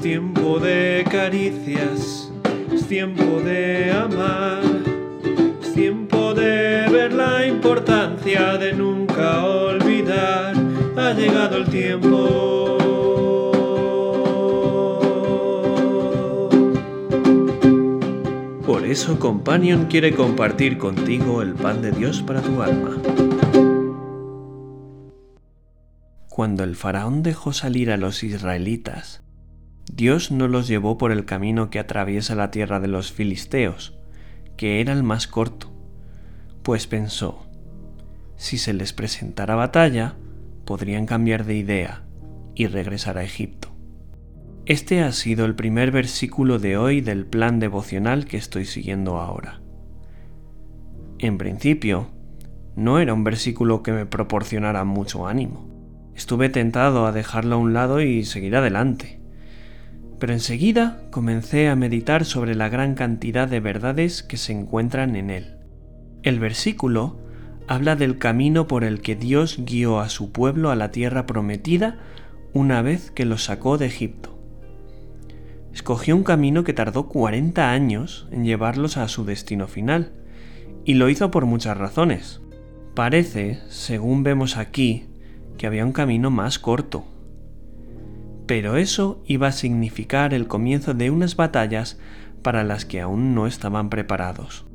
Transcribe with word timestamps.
Es 0.00 0.04
tiempo 0.04 0.58
de 0.58 1.04
caricias, 1.10 2.32
es 2.72 2.86
tiempo 2.88 3.42
de 3.44 3.92
amar, 3.92 4.62
es 5.60 5.74
tiempo 5.74 6.32
de 6.32 6.88
ver 6.90 7.12
la 7.12 7.46
importancia 7.46 8.56
de 8.56 8.72
nunca 8.72 9.44
olvidar. 9.44 10.54
Ha 10.96 11.12
llegado 11.12 11.58
el 11.58 11.66
tiempo. 11.66 12.78
Por 18.64 18.86
eso 18.86 19.18
Companion 19.18 19.84
quiere 19.84 20.14
compartir 20.14 20.78
contigo 20.78 21.42
el 21.42 21.52
pan 21.52 21.82
de 21.82 21.92
Dios 21.92 22.22
para 22.22 22.40
tu 22.40 22.62
alma. 22.62 22.96
Cuando 26.30 26.64
el 26.64 26.74
faraón 26.74 27.22
dejó 27.22 27.52
salir 27.52 27.90
a 27.90 27.98
los 27.98 28.22
israelitas, 28.22 29.22
Dios 29.92 30.30
no 30.30 30.46
los 30.46 30.68
llevó 30.68 30.98
por 30.98 31.10
el 31.10 31.24
camino 31.24 31.68
que 31.68 31.80
atraviesa 31.80 32.36
la 32.36 32.52
tierra 32.52 32.78
de 32.78 32.86
los 32.86 33.10
filisteos, 33.10 33.98
que 34.56 34.80
era 34.80 34.92
el 34.92 35.02
más 35.02 35.26
corto, 35.26 35.72
pues 36.62 36.86
pensó, 36.86 37.46
si 38.36 38.56
se 38.56 38.72
les 38.72 38.92
presentara 38.92 39.56
batalla, 39.56 40.14
podrían 40.64 41.06
cambiar 41.06 41.44
de 41.44 41.56
idea 41.56 42.04
y 42.54 42.68
regresar 42.68 43.18
a 43.18 43.24
Egipto. 43.24 43.68
Este 44.64 45.02
ha 45.02 45.10
sido 45.10 45.44
el 45.44 45.56
primer 45.56 45.90
versículo 45.90 46.60
de 46.60 46.76
hoy 46.76 47.00
del 47.00 47.26
plan 47.26 47.58
devocional 47.58 48.26
que 48.26 48.36
estoy 48.36 48.66
siguiendo 48.66 49.18
ahora. 49.18 49.60
En 51.18 51.36
principio, 51.36 52.10
no 52.76 53.00
era 53.00 53.12
un 53.12 53.24
versículo 53.24 53.82
que 53.82 53.90
me 53.90 54.06
proporcionara 54.06 54.84
mucho 54.84 55.26
ánimo. 55.26 55.68
Estuve 56.14 56.48
tentado 56.48 57.06
a 57.06 57.12
dejarlo 57.12 57.56
a 57.56 57.58
un 57.58 57.72
lado 57.72 58.00
y 58.00 58.24
seguir 58.24 58.54
adelante. 58.54 59.19
Pero 60.20 60.34
enseguida 60.34 61.02
comencé 61.10 61.68
a 61.68 61.74
meditar 61.74 62.24
sobre 62.24 62.54
la 62.54 62.68
gran 62.68 62.94
cantidad 62.94 63.48
de 63.48 63.58
verdades 63.58 64.22
que 64.22 64.36
se 64.36 64.52
encuentran 64.52 65.16
en 65.16 65.30
él. 65.30 65.56
El 66.22 66.38
versículo 66.38 67.18
habla 67.66 67.96
del 67.96 68.18
camino 68.18 68.66
por 68.66 68.84
el 68.84 69.00
que 69.00 69.16
Dios 69.16 69.60
guió 69.64 69.98
a 69.98 70.10
su 70.10 70.30
pueblo 70.30 70.70
a 70.70 70.76
la 70.76 70.90
tierra 70.90 71.24
prometida 71.24 71.98
una 72.52 72.82
vez 72.82 73.10
que 73.10 73.24
lo 73.24 73.38
sacó 73.38 73.78
de 73.78 73.86
Egipto. 73.86 74.38
Escogió 75.72 76.16
un 76.16 76.24
camino 76.24 76.64
que 76.64 76.74
tardó 76.74 77.08
40 77.08 77.70
años 77.70 78.28
en 78.30 78.44
llevarlos 78.44 78.96
a 78.96 79.08
su 79.08 79.24
destino 79.24 79.68
final, 79.68 80.12
y 80.84 80.94
lo 80.94 81.08
hizo 81.08 81.30
por 81.30 81.46
muchas 81.46 81.78
razones. 81.78 82.40
Parece, 82.94 83.60
según 83.68 84.24
vemos 84.24 84.56
aquí, 84.56 85.06
que 85.56 85.66
había 85.66 85.84
un 85.84 85.92
camino 85.92 86.30
más 86.30 86.58
corto. 86.58 87.04
Pero 88.50 88.76
eso 88.76 89.22
iba 89.28 89.46
a 89.46 89.52
significar 89.52 90.34
el 90.34 90.48
comienzo 90.48 90.92
de 90.92 91.12
unas 91.12 91.36
batallas 91.36 92.00
para 92.42 92.64
las 92.64 92.84
que 92.84 93.00
aún 93.00 93.32
no 93.32 93.46
estaban 93.46 93.90
preparados. 93.90 94.66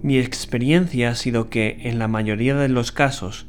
Mi 0.00 0.16
experiencia 0.16 1.10
ha 1.10 1.14
sido 1.14 1.50
que, 1.50 1.76
en 1.82 1.98
la 1.98 2.08
mayoría 2.08 2.54
de 2.54 2.70
los 2.70 2.90
casos, 2.90 3.46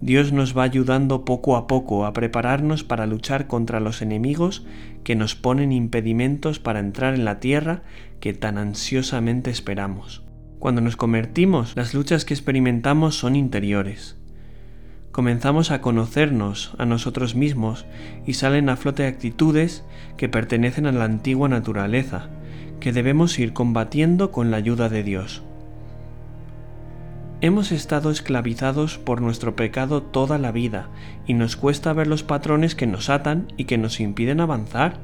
Dios 0.00 0.32
nos 0.32 0.58
va 0.58 0.64
ayudando 0.64 1.24
poco 1.24 1.56
a 1.56 1.68
poco 1.68 2.06
a 2.06 2.12
prepararnos 2.12 2.82
para 2.82 3.06
luchar 3.06 3.46
contra 3.46 3.78
los 3.78 4.02
enemigos 4.02 4.66
que 5.04 5.14
nos 5.14 5.36
ponen 5.36 5.70
impedimentos 5.70 6.58
para 6.58 6.80
entrar 6.80 7.14
en 7.14 7.24
la 7.24 7.38
tierra 7.38 7.84
que 8.18 8.34
tan 8.34 8.58
ansiosamente 8.58 9.52
esperamos. 9.52 10.24
Cuando 10.58 10.80
nos 10.80 10.96
convertimos, 10.96 11.76
las 11.76 11.94
luchas 11.94 12.24
que 12.24 12.34
experimentamos 12.34 13.14
son 13.14 13.36
interiores 13.36 14.19
comenzamos 15.12 15.70
a 15.70 15.80
conocernos 15.80 16.72
a 16.78 16.86
nosotros 16.86 17.34
mismos 17.34 17.86
y 18.26 18.34
salen 18.34 18.68
a 18.68 18.76
flote 18.76 19.06
actitudes 19.06 19.84
que 20.16 20.28
pertenecen 20.28 20.86
a 20.86 20.92
la 20.92 21.04
antigua 21.04 21.48
naturaleza, 21.48 22.28
que 22.78 22.92
debemos 22.92 23.38
ir 23.38 23.52
combatiendo 23.52 24.30
con 24.30 24.50
la 24.50 24.56
ayuda 24.56 24.88
de 24.88 25.02
Dios. 25.02 25.42
Hemos 27.42 27.72
estado 27.72 28.10
esclavizados 28.10 28.98
por 28.98 29.22
nuestro 29.22 29.56
pecado 29.56 30.02
toda 30.02 30.36
la 30.38 30.52
vida 30.52 30.88
y 31.26 31.34
nos 31.34 31.56
cuesta 31.56 31.92
ver 31.94 32.06
los 32.06 32.22
patrones 32.22 32.74
que 32.74 32.86
nos 32.86 33.08
atan 33.08 33.50
y 33.56 33.64
que 33.64 33.78
nos 33.78 33.98
impiden 33.98 34.40
avanzar. 34.40 34.98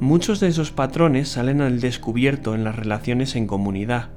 Muchos 0.00 0.40
de 0.40 0.48
esos 0.48 0.72
patrones 0.72 1.28
salen 1.28 1.60
al 1.60 1.80
descubierto 1.80 2.54
en 2.54 2.64
las 2.64 2.76
relaciones 2.76 3.36
en 3.36 3.46
comunidad, 3.46 4.08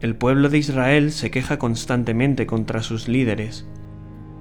el 0.00 0.14
pueblo 0.14 0.50
de 0.50 0.58
Israel 0.58 1.10
se 1.10 1.30
queja 1.30 1.58
constantemente 1.58 2.46
contra 2.46 2.82
sus 2.82 3.08
líderes. 3.08 3.66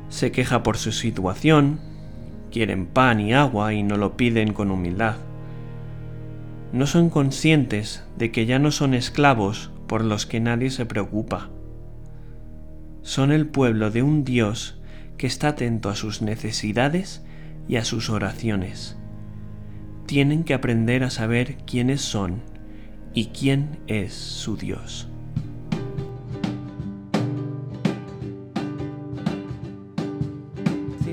Se 0.09 0.31
queja 0.31 0.63
por 0.63 0.77
su 0.77 0.91
situación, 0.91 1.79
quieren 2.51 2.85
pan 2.87 3.21
y 3.21 3.33
agua 3.33 3.73
y 3.73 3.81
no 3.81 3.95
lo 3.95 4.17
piden 4.17 4.51
con 4.51 4.69
humildad. 4.69 5.15
No 6.73 6.87
son 6.87 7.09
conscientes 7.09 8.03
de 8.17 8.31
que 8.31 8.45
ya 8.45 8.59
no 8.59 8.71
son 8.71 8.93
esclavos 8.93 9.71
por 9.87 10.03
los 10.03 10.25
que 10.25 10.41
nadie 10.41 10.69
se 10.71 10.85
preocupa. 10.85 11.49
Son 13.01 13.31
el 13.31 13.47
pueblo 13.47 13.91
de 13.91 14.03
un 14.03 14.25
Dios 14.25 14.81
que 15.17 15.27
está 15.27 15.49
atento 15.49 15.89
a 15.89 15.95
sus 15.95 16.21
necesidades 16.21 17.23
y 17.69 17.77
a 17.77 17.85
sus 17.85 18.09
oraciones. 18.09 18.97
Tienen 20.05 20.43
que 20.43 20.53
aprender 20.53 21.03
a 21.05 21.09
saber 21.09 21.55
quiénes 21.65 22.01
son 22.01 22.41
y 23.13 23.27
quién 23.27 23.79
es 23.87 24.13
su 24.13 24.57
Dios. 24.57 25.09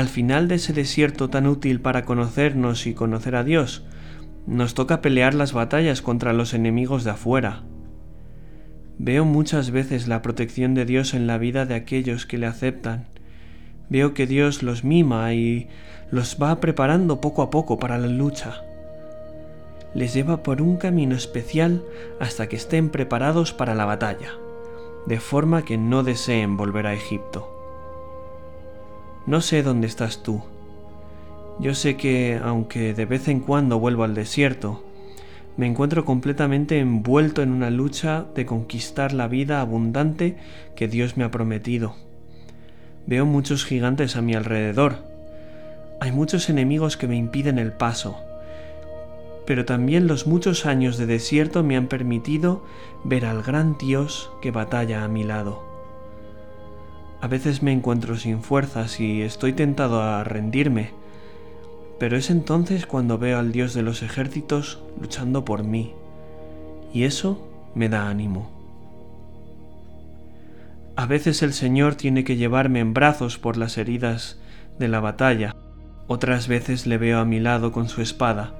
Al 0.00 0.08
final 0.08 0.48
de 0.48 0.54
ese 0.54 0.72
desierto 0.72 1.28
tan 1.28 1.46
útil 1.46 1.82
para 1.82 2.06
conocernos 2.06 2.86
y 2.86 2.94
conocer 2.94 3.36
a 3.36 3.44
Dios, 3.44 3.84
nos 4.46 4.72
toca 4.72 5.02
pelear 5.02 5.34
las 5.34 5.52
batallas 5.52 6.00
contra 6.00 6.32
los 6.32 6.54
enemigos 6.54 7.04
de 7.04 7.10
afuera. 7.10 7.64
Veo 8.96 9.26
muchas 9.26 9.72
veces 9.72 10.08
la 10.08 10.22
protección 10.22 10.72
de 10.72 10.86
Dios 10.86 11.12
en 11.12 11.26
la 11.26 11.36
vida 11.36 11.66
de 11.66 11.74
aquellos 11.74 12.24
que 12.24 12.38
le 12.38 12.46
aceptan. 12.46 13.08
Veo 13.90 14.14
que 14.14 14.26
Dios 14.26 14.62
los 14.62 14.84
mima 14.84 15.34
y 15.34 15.68
los 16.10 16.38
va 16.42 16.60
preparando 16.60 17.20
poco 17.20 17.42
a 17.42 17.50
poco 17.50 17.78
para 17.78 17.98
la 17.98 18.06
lucha. 18.06 18.62
Les 19.92 20.14
lleva 20.14 20.42
por 20.42 20.62
un 20.62 20.78
camino 20.78 21.14
especial 21.14 21.82
hasta 22.20 22.48
que 22.48 22.56
estén 22.56 22.88
preparados 22.88 23.52
para 23.52 23.74
la 23.74 23.84
batalla, 23.84 24.30
de 25.04 25.20
forma 25.20 25.62
que 25.62 25.76
no 25.76 26.04
deseen 26.04 26.56
volver 26.56 26.86
a 26.86 26.94
Egipto. 26.94 27.59
No 29.30 29.40
sé 29.40 29.62
dónde 29.62 29.86
estás 29.86 30.24
tú. 30.24 30.42
Yo 31.60 31.76
sé 31.76 31.96
que, 31.96 32.40
aunque 32.42 32.94
de 32.94 33.04
vez 33.04 33.28
en 33.28 33.38
cuando 33.38 33.78
vuelvo 33.78 34.02
al 34.02 34.12
desierto, 34.12 34.82
me 35.56 35.68
encuentro 35.68 36.04
completamente 36.04 36.80
envuelto 36.80 37.40
en 37.40 37.52
una 37.52 37.70
lucha 37.70 38.26
de 38.34 38.44
conquistar 38.44 39.12
la 39.12 39.28
vida 39.28 39.60
abundante 39.60 40.36
que 40.74 40.88
Dios 40.88 41.16
me 41.16 41.22
ha 41.22 41.30
prometido. 41.30 41.94
Veo 43.06 43.24
muchos 43.24 43.64
gigantes 43.64 44.16
a 44.16 44.20
mi 44.20 44.34
alrededor. 44.34 44.96
Hay 46.00 46.10
muchos 46.10 46.50
enemigos 46.50 46.96
que 46.96 47.06
me 47.06 47.14
impiden 47.14 47.60
el 47.60 47.70
paso. 47.70 48.16
Pero 49.46 49.64
también 49.64 50.08
los 50.08 50.26
muchos 50.26 50.66
años 50.66 50.98
de 50.98 51.06
desierto 51.06 51.62
me 51.62 51.76
han 51.76 51.86
permitido 51.86 52.64
ver 53.04 53.26
al 53.26 53.44
gran 53.44 53.78
Dios 53.78 54.32
que 54.42 54.50
batalla 54.50 55.04
a 55.04 55.08
mi 55.08 55.22
lado. 55.22 55.69
A 57.20 57.26
veces 57.28 57.62
me 57.62 57.72
encuentro 57.72 58.16
sin 58.16 58.42
fuerzas 58.42 58.98
y 58.98 59.20
estoy 59.20 59.52
tentado 59.52 60.02
a 60.02 60.24
rendirme, 60.24 60.90
pero 61.98 62.16
es 62.16 62.30
entonces 62.30 62.86
cuando 62.86 63.18
veo 63.18 63.38
al 63.38 63.52
Dios 63.52 63.74
de 63.74 63.82
los 63.82 64.02
ejércitos 64.02 64.82
luchando 64.98 65.44
por 65.44 65.62
mí, 65.62 65.92
y 66.94 67.04
eso 67.04 67.46
me 67.74 67.90
da 67.90 68.08
ánimo. 68.08 68.50
A 70.96 71.04
veces 71.04 71.42
el 71.42 71.52
Señor 71.52 71.94
tiene 71.94 72.24
que 72.24 72.36
llevarme 72.36 72.80
en 72.80 72.94
brazos 72.94 73.38
por 73.38 73.58
las 73.58 73.76
heridas 73.76 74.40
de 74.78 74.88
la 74.88 75.00
batalla, 75.00 75.54
otras 76.06 76.48
veces 76.48 76.86
le 76.86 76.96
veo 76.96 77.20
a 77.20 77.26
mi 77.26 77.38
lado 77.38 77.70
con 77.70 77.90
su 77.90 78.00
espada, 78.00 78.54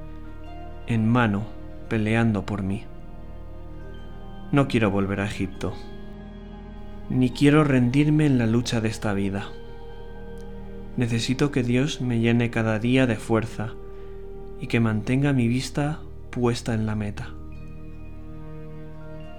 en 0.87 1.09
mano, 1.09 1.45
peleando 1.89 2.45
por 2.45 2.63
mí. 2.63 2.85
No 4.53 4.69
quiero 4.69 4.91
volver 4.91 5.21
a 5.21 5.27
Egipto 5.27 5.73
ni 7.11 7.31
quiero 7.31 7.65
rendirme 7.65 8.25
en 8.25 8.39
la 8.39 8.47
lucha 8.47 8.81
de 8.81 8.89
esta 8.89 9.13
vida. 9.13 9.51
Necesito 10.97 11.51
que 11.51 11.65
Dios 11.65 12.01
me 12.01 12.21
llene 12.21 12.51
cada 12.51 12.79
día 12.79 13.07
de 13.07 13.17
fuerza 13.17 13.75
y 14.61 14.69
que 14.69 14.79
mantenga 14.79 15.33
mi 15.33 15.49
vista 15.49 16.01
puesta 16.31 16.73
en 16.73 16.87
la 16.87 16.95
meta. 16.95 17.31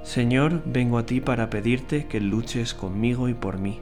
Señor, 0.04 0.64
vengo 0.66 0.98
a 0.98 1.06
ti 1.06 1.22
para 1.22 1.50
pedirte 1.50 2.08
que 2.08 2.20
luches 2.20 2.74
conmigo 2.74 3.30
y 3.30 3.34
por 3.34 3.58
mí. 3.58 3.80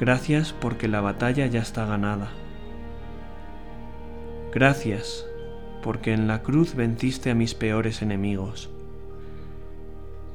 Gracias 0.00 0.52
porque 0.52 0.88
la 0.88 1.00
batalla 1.00 1.46
ya 1.46 1.60
está 1.60 1.86
ganada. 1.86 2.32
Gracias 4.52 5.24
porque 5.82 6.12
en 6.12 6.26
la 6.26 6.42
cruz 6.42 6.74
venciste 6.74 7.30
a 7.30 7.34
mis 7.34 7.54
peores 7.54 8.02
enemigos. 8.02 8.70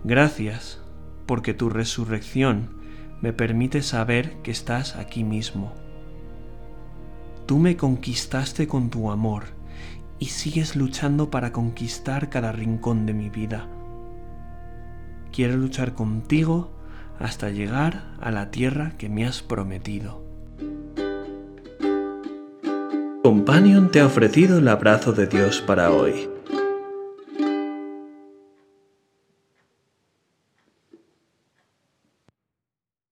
Gracias 0.06 0.80
porque 1.30 1.54
tu 1.54 1.70
resurrección 1.70 2.70
me 3.22 3.34
permite 3.34 3.84
saber 3.84 4.42
que 4.42 4.50
estás 4.50 4.96
aquí 4.96 5.24
mismo. 5.24 5.76
Tú 7.46 7.60
me 7.60 7.78
conquistaste 7.78 8.68
con 8.68 8.90
tu 8.90 9.12
amor 9.12 9.44
y 10.18 10.26
sigues 10.26 10.76
luchando 10.76 11.30
para 11.30 11.52
conquistar 11.52 12.30
cada 12.32 12.52
rincón 12.52 13.06
de 13.06 13.14
mi 13.14 13.30
vida. 13.30 13.68
Quiero 15.32 15.56
luchar 15.56 15.94
contigo 15.94 16.72
hasta 17.20 17.52
llegar 17.52 18.16
a 18.20 18.32
la 18.32 18.50
tierra 18.50 18.94
que 18.98 19.08
me 19.08 19.28
has 19.28 19.44
prometido. 19.44 20.24
Companion 23.22 23.92
te 23.92 24.00
ha 24.00 24.08
ofrecido 24.08 24.58
el 24.58 24.68
abrazo 24.68 25.14
de 25.14 25.28
Dios 25.28 25.62
para 25.62 25.92
hoy. 25.92 26.29